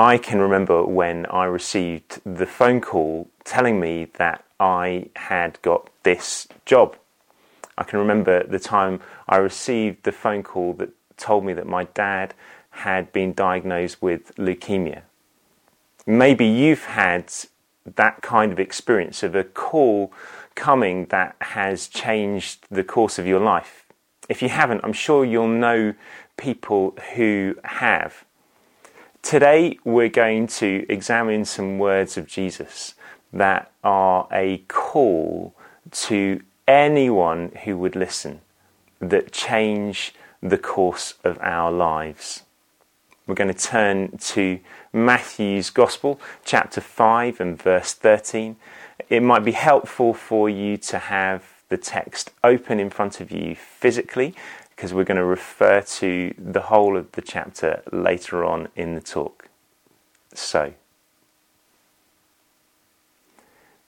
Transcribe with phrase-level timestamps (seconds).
[0.00, 5.90] I can remember when I received the phone call telling me that I had got
[6.04, 6.96] this job.
[7.76, 11.84] I can remember the time I received the phone call that told me that my
[11.84, 12.32] dad
[12.70, 15.02] had been diagnosed with leukemia.
[16.06, 17.30] Maybe you've had
[17.84, 20.14] that kind of experience of a call
[20.54, 23.84] coming that has changed the course of your life.
[24.30, 25.92] If you haven't, I'm sure you'll know
[26.38, 28.24] people who have.
[29.22, 32.94] Today, we're going to examine some words of Jesus
[33.32, 35.54] that are a call
[35.90, 38.40] to anyone who would listen
[38.98, 42.42] that change the course of our lives.
[43.26, 44.58] We're going to turn to
[44.92, 48.56] Matthew's Gospel, chapter 5 and verse 13.
[49.10, 53.54] It might be helpful for you to have the text open in front of you
[53.54, 54.34] physically
[54.80, 59.00] because we're going to refer to the whole of the chapter later on in the
[59.02, 59.50] talk.
[60.32, 60.72] So,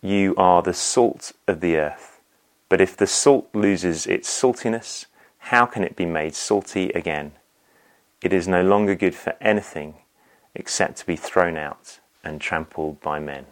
[0.00, 2.20] you are the salt of the earth,
[2.68, 5.06] but if the salt loses its saltiness,
[5.50, 7.32] how can it be made salty again?
[8.22, 9.94] It is no longer good for anything
[10.54, 13.46] except to be thrown out and trampled by men.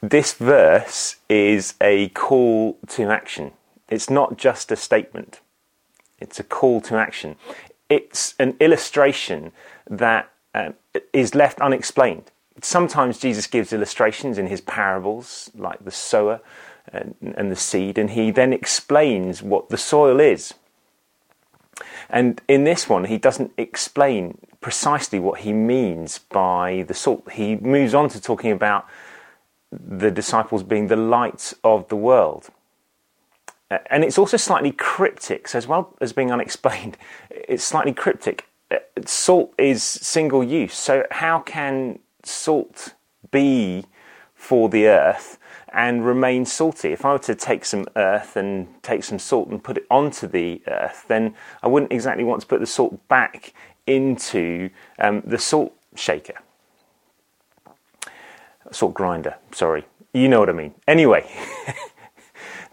[0.00, 3.52] This verse is a call to action.
[3.90, 5.40] It's not just a statement.
[6.20, 7.36] It's a call to action.
[7.88, 9.52] It's an illustration
[9.88, 10.74] that um,
[11.12, 12.30] is left unexplained.
[12.62, 16.40] Sometimes Jesus gives illustrations in his parables, like the sower
[16.92, 20.54] and, and the seed, and he then explains what the soil is.
[22.08, 27.30] And in this one, he doesn't explain precisely what he means by the salt.
[27.32, 28.86] He moves on to talking about
[29.72, 32.50] the disciples being the light of the world.
[33.70, 36.96] Uh, and it's also slightly cryptic, so as well as being unexplained,
[37.30, 38.46] it's slightly cryptic.
[38.70, 42.94] Uh, salt is single use, so how can salt
[43.30, 43.84] be
[44.34, 45.38] for the earth
[45.72, 46.92] and remain salty?
[46.92, 50.26] If I were to take some earth and take some salt and put it onto
[50.26, 53.52] the earth, then I wouldn't exactly want to put the salt back
[53.86, 56.40] into um, the salt shaker.
[58.72, 59.84] Salt grinder, sorry.
[60.12, 60.74] You know what I mean.
[60.86, 61.28] Anyway.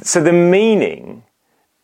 [0.00, 1.24] So the meaning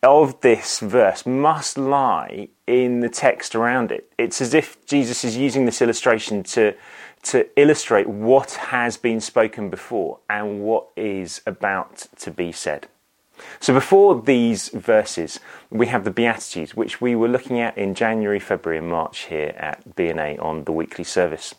[0.01, 4.11] of this verse must lie in the text around it.
[4.17, 6.73] It's as if Jesus is using this illustration to,
[7.23, 12.87] to illustrate what has been spoken before and what is about to be said.
[13.59, 15.39] So before these verses,
[15.69, 19.53] we have the Beatitudes, which we were looking at in January, February, and March here
[19.55, 21.53] at BNA on the weekly service.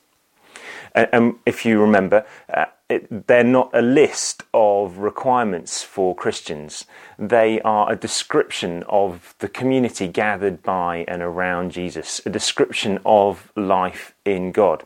[0.95, 6.87] And if you remember, uh, it, they're not a list of requirements for Christians.
[7.19, 13.53] They are a description of the community gathered by and around Jesus, a description of
[13.57, 14.85] life in God.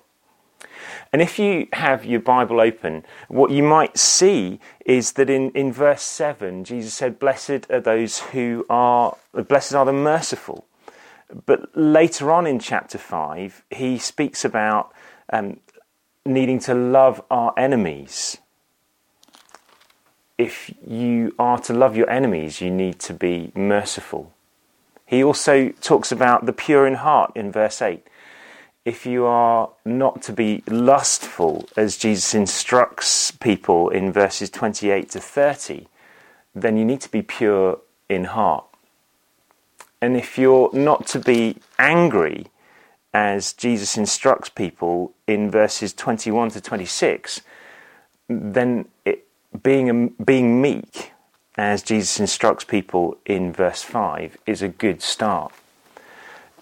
[1.13, 5.73] And if you have your Bible open, what you might see is that in, in
[5.73, 10.67] verse 7, Jesus said, Blessed are those who are, blessed are the merciful.
[11.47, 14.93] But later on in chapter 5, he speaks about
[15.33, 15.61] um,
[16.25, 18.39] needing to love our enemies.
[20.39, 24.33] If you are to love your enemies, you need to be merciful.
[25.07, 28.07] He also talks about the pure in heart in verse 8.
[28.85, 35.21] If you are not to be lustful, as Jesus instructs people in verses 28 to
[35.21, 35.89] 30,
[36.55, 38.65] then you need to be pure in heart.
[40.01, 42.47] And if you're not to be angry,
[43.15, 47.43] as Jesus instructs people in verses 21 to 26,
[48.29, 49.27] then it,
[49.63, 51.13] being, a, being meek,
[51.57, 55.53] as Jesus instructs people in verse 5, is a good start.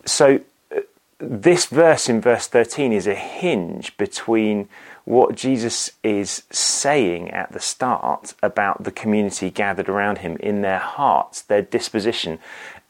[0.04, 0.40] So,
[0.70, 0.80] uh,
[1.18, 4.68] this verse in verse 13 is a hinge between
[5.04, 10.78] what Jesus is saying at the start about the community gathered around him in their
[10.78, 12.38] hearts, their disposition,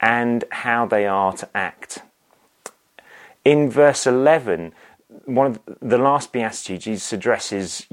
[0.00, 2.02] and how they are to act
[3.44, 4.72] in verse 11,
[5.24, 7.86] one of the last beatitude, Jesus addresses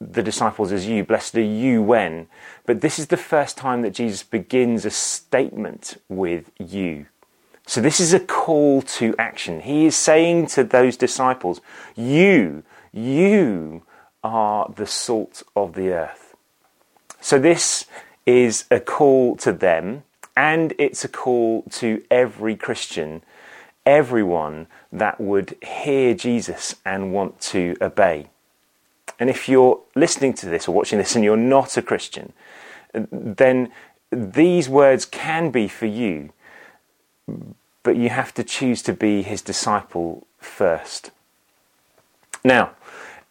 [0.00, 1.04] the disciples as you.
[1.04, 2.26] Blessed are you when.
[2.66, 7.06] But this is the first time that Jesus begins a statement with you.
[7.66, 9.60] So this is a call to action.
[9.60, 11.62] He is saying to those disciples,
[11.96, 13.82] You, you
[14.22, 16.36] are the salt of the earth.
[17.20, 17.86] So this
[18.26, 20.04] is a call to them,
[20.36, 23.22] and it's a call to every Christian
[23.86, 28.28] everyone that would hear Jesus and want to obey.
[29.18, 32.32] And if you're listening to this or watching this and you're not a Christian,
[32.92, 33.70] then
[34.10, 36.30] these words can be for you,
[37.82, 41.10] but you have to choose to be his disciple first.
[42.44, 42.72] Now,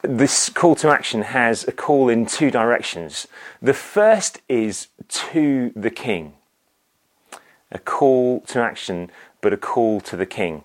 [0.02, 3.28] this call to action has a call in two directions.
[3.62, 6.34] The first is to the king.
[7.72, 9.10] A call to action,
[9.44, 10.64] but a call to the king.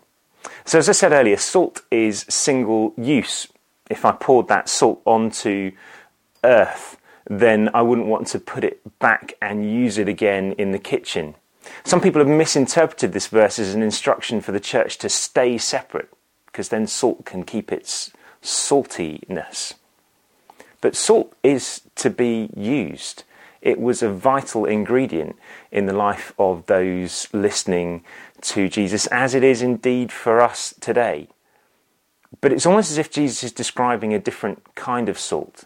[0.64, 3.48] So, as I said earlier, salt is single use.
[3.90, 5.72] If I poured that salt onto
[6.42, 6.96] earth,
[7.28, 11.34] then I wouldn't want to put it back and use it again in the kitchen.
[11.84, 16.08] Some people have misinterpreted this verse as an instruction for the church to stay separate,
[16.46, 18.10] because then salt can keep its
[18.42, 19.74] saltiness.
[20.80, 23.24] But salt is to be used.
[23.60, 25.36] It was a vital ingredient
[25.72, 28.04] in the life of those listening
[28.42, 31.28] to Jesus, as it is indeed for us today.
[32.40, 35.64] But it's almost as if Jesus is describing a different kind of salt.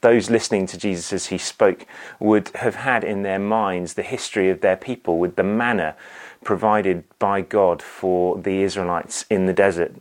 [0.00, 1.86] Those listening to Jesus as he spoke
[2.20, 5.96] would have had in their minds the history of their people with the manna
[6.42, 9.94] provided by God for the Israelites in the desert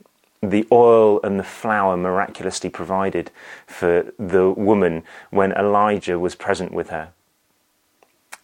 [0.44, 3.31] the oil and the flour miraculously provided
[3.66, 7.13] for the woman when Elijah was present with her.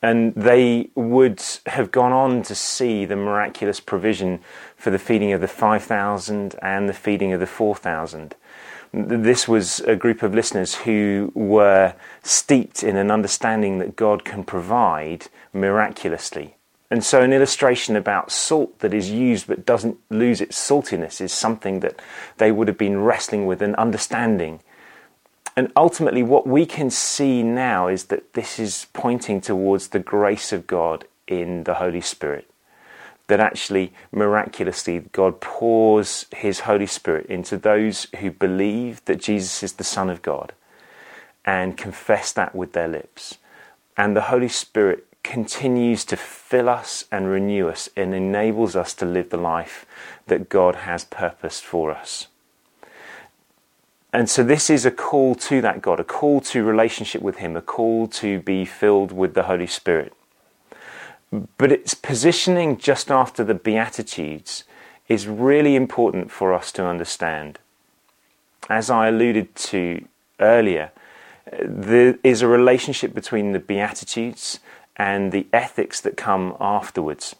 [0.02, 4.40] And they would have gone on to see the miraculous provision
[4.78, 8.36] for the feeding of the 5,000 and the feeding of the 4,000.
[8.94, 11.94] This was a group of listeners who were
[12.24, 16.56] steeped in an understanding that God can provide miraculously
[16.92, 21.32] and so, an illustration about salt that is used but doesn't lose its saltiness is
[21.32, 22.02] something that
[22.38, 24.62] they would have been wrestling with and understanding.
[25.60, 30.54] And ultimately, what we can see now is that this is pointing towards the grace
[30.54, 32.50] of God in the Holy Spirit.
[33.28, 39.74] That actually, miraculously, God pours His Holy Spirit into those who believe that Jesus is
[39.74, 40.54] the Son of God
[41.44, 43.38] and confess that with their lips.
[43.98, 49.06] And the Holy Spirit continues to fill us and renew us and enables us to
[49.06, 49.86] live the life
[50.28, 52.28] that God has purposed for us.
[54.12, 57.56] And so, this is a call to that God, a call to relationship with Him,
[57.56, 60.14] a call to be filled with the Holy Spirit.
[61.58, 64.64] But its positioning just after the Beatitudes
[65.08, 67.60] is really important for us to understand.
[68.68, 70.06] As I alluded to
[70.40, 70.92] earlier,
[71.62, 74.60] there is a relationship between the Beatitudes
[74.96, 77.36] and the ethics that come afterwards.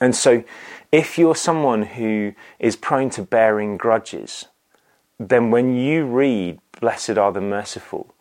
[0.00, 0.44] And so,
[0.92, 4.46] if you're someone who is prone to bearing grudges,
[5.18, 8.14] then when you read, Blessed are the merciful,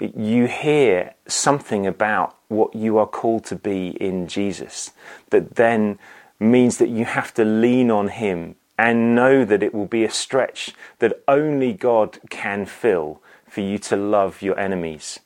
[0.00, 4.92] you hear something about what you are called to be in Jesus
[5.30, 5.98] that then
[6.38, 10.10] means that you have to lean on Him and know that it will be a
[10.10, 15.20] stretch that only God can fill for you to love your enemies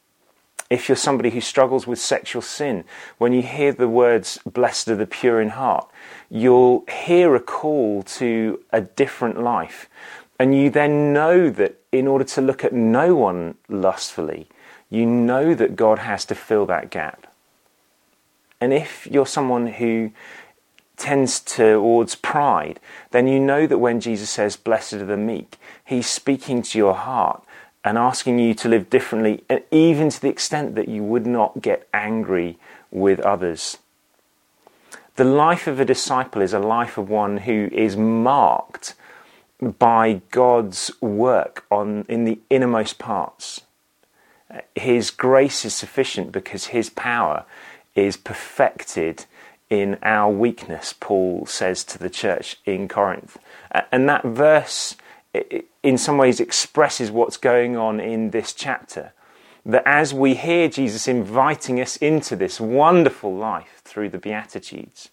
[0.70, 2.84] if you're somebody who struggles with sexual sin,
[3.18, 5.88] when you hear the words, blessed are the pure in heart,
[6.30, 9.88] you'll hear a call to a different life.
[10.38, 14.48] And you then know that in order to look at no one lustfully,
[14.90, 17.26] you know that God has to fill that gap.
[18.60, 20.12] And if you're someone who
[20.96, 26.06] tends towards pride, then you know that when Jesus says, Blessed are the meek, he's
[26.06, 27.44] speaking to your heart
[27.84, 31.86] and asking you to live differently, even to the extent that you would not get
[31.92, 32.58] angry
[32.90, 33.78] with others.
[35.16, 38.94] The life of a disciple is a life of one who is marked
[39.72, 43.62] by God's work on, in the innermost parts.
[44.74, 47.44] His grace is sufficient because His power
[47.94, 49.26] is perfected
[49.70, 53.38] in our weakness, Paul says to the church in Corinth.
[53.90, 54.96] And that verse
[55.82, 59.12] in some ways expresses what's going on in this chapter.
[59.66, 65.08] That as we hear Jesus inviting us into this wonderful life through the Beatitudes,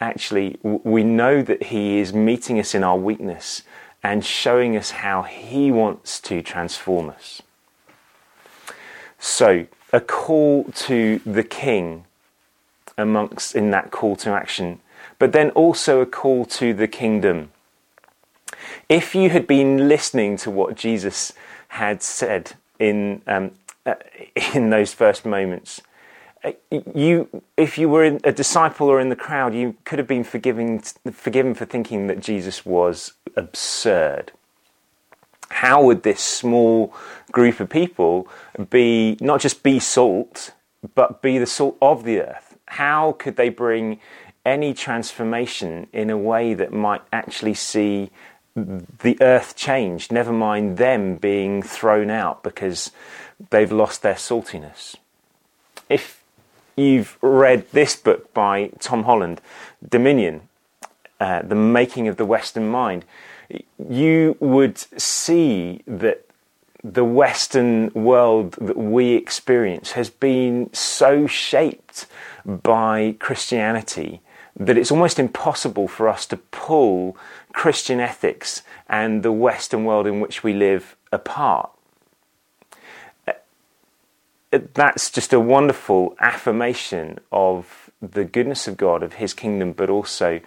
[0.00, 3.62] actually we know that He is meeting us in our weakness
[4.02, 7.42] and showing us how He wants to transform us.
[9.18, 12.04] So, a call to the King
[12.96, 14.80] amongst in that call to action,
[15.18, 17.50] but then also a call to the kingdom.
[18.88, 21.32] If you had been listening to what Jesus
[21.68, 23.52] had said in um,
[23.86, 23.94] uh,
[24.54, 25.80] in those first moments,
[26.94, 30.80] you, if you were a disciple or in the crowd, you could have been forgiven
[31.12, 34.32] forgiven for thinking that Jesus was absurd.
[35.50, 36.94] How would this small
[37.32, 38.28] group of people
[38.70, 40.52] be not just be salt,
[40.94, 42.56] but be the salt of the earth?
[42.66, 43.98] How could they bring
[44.44, 48.10] any transformation in a way that might actually see
[48.54, 52.90] the earth changed, never mind them being thrown out because
[53.50, 54.96] they've lost their saltiness.
[55.88, 56.22] If
[56.78, 59.40] you've read this book by Tom Holland,
[59.86, 60.48] Dominion,
[61.20, 63.04] uh, The Making of the Western Mind,
[63.88, 66.24] you would see that
[66.84, 72.06] the Western world that we experience has been so shaped
[72.44, 74.20] by Christianity
[74.58, 77.16] that it's almost impossible for us to pull
[77.52, 81.70] Christian ethics and the Western world in which we live apart.
[84.50, 90.40] That's just a wonderful affirmation of the goodness of God, of His kingdom, but also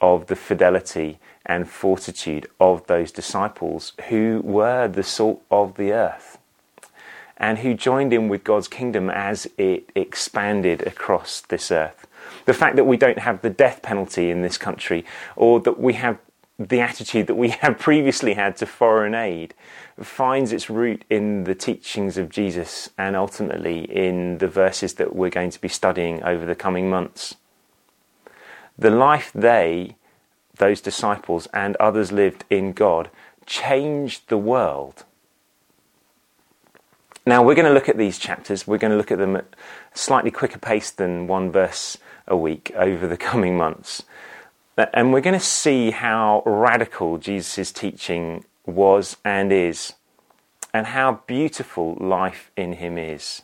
[0.00, 6.38] of the fidelity and fortitude of those disciples who were the salt of the earth
[7.38, 12.06] and who joined in with God's kingdom as it expanded across this earth.
[12.44, 15.04] The fact that we don't have the death penalty in this country,
[15.36, 16.18] or that we have
[16.58, 19.54] the attitude that we have previously had to foreign aid,
[20.00, 25.30] finds its root in the teachings of Jesus and ultimately in the verses that we're
[25.30, 27.36] going to be studying over the coming months.
[28.78, 29.96] The life they
[30.56, 33.10] those disciples and others lived in God
[33.44, 35.04] changed the world.
[37.24, 38.66] Now, we're going to look at these chapters.
[38.66, 39.46] We're going to look at them at
[39.94, 44.04] slightly quicker pace than one verse a week over the coming months.
[44.76, 49.94] And um, we're going to see how radical Jesus' teaching was and is,
[50.74, 53.42] and how beautiful life in him is.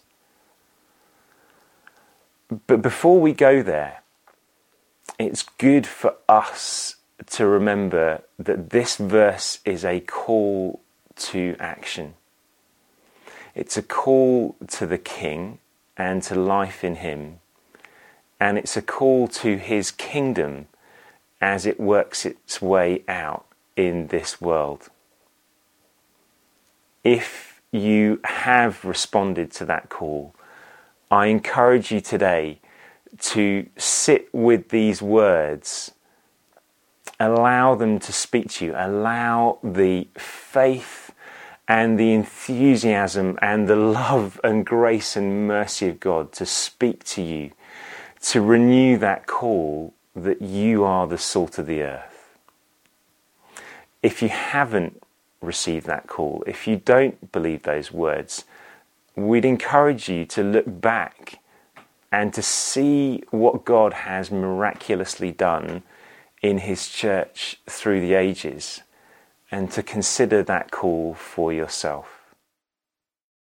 [2.67, 4.03] But before we go there,
[5.19, 6.97] it's good for us
[7.27, 10.81] to remember that this verse is a call
[11.17, 12.15] to action.
[13.55, 15.59] It's a call to the King
[15.97, 17.41] and to life in Him.
[18.41, 20.67] And it's a call to His kingdom
[21.43, 23.45] as it works its way out
[23.77, 24.89] in this world.
[27.05, 30.35] If you have responded to that call,
[31.11, 32.61] I encourage you today
[33.19, 35.93] to sit with these words
[37.23, 38.75] allow them to speak to you.
[38.77, 41.13] Allow the faith
[41.69, 47.23] and the enthusiasm and the love and grace and mercy of God to speak to
[47.23, 47.53] you,
[48.23, 52.37] to renew that call that you are the salt of the earth.
[54.03, 55.03] If you haven't
[55.41, 58.45] received that call, if you don't believe those words,
[59.17, 61.39] we'd encourage you to look back
[62.11, 65.83] and to see what God has miraculously done
[66.43, 68.83] in his church through the ages
[69.51, 72.22] and to consider that call for yourself.